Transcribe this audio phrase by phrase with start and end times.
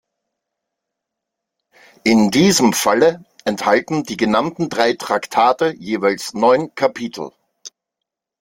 [2.03, 7.29] In diesem Falle enthalten die genannte drei Traktate jeweils neun Kapitel.